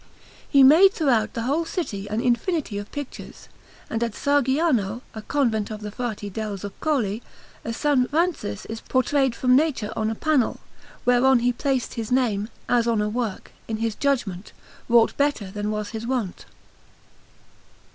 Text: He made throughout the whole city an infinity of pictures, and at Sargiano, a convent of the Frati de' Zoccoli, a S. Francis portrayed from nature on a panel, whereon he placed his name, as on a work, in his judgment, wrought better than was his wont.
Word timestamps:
He 0.49 0.63
made 0.63 0.93
throughout 0.93 1.35
the 1.35 1.43
whole 1.43 1.63
city 1.63 2.07
an 2.09 2.21
infinity 2.21 2.79
of 2.79 2.91
pictures, 2.91 3.47
and 3.87 4.01
at 4.03 4.13
Sargiano, 4.15 5.01
a 5.13 5.21
convent 5.21 5.69
of 5.69 5.81
the 5.81 5.91
Frati 5.91 6.27
de' 6.27 6.57
Zoccoli, 6.57 7.21
a 7.63 7.67
S. 7.67 7.85
Francis 8.09 8.65
portrayed 8.89 9.35
from 9.35 9.55
nature 9.55 9.93
on 9.95 10.09
a 10.09 10.15
panel, 10.15 10.59
whereon 11.05 11.37
he 11.41 11.53
placed 11.53 11.93
his 11.93 12.11
name, 12.11 12.49
as 12.67 12.87
on 12.87 12.99
a 12.99 13.09
work, 13.09 13.51
in 13.67 13.77
his 13.77 13.93
judgment, 13.93 14.53
wrought 14.89 15.15
better 15.17 15.51
than 15.51 15.69
was 15.69 15.89
his 15.89 16.07
wont. 16.07 16.45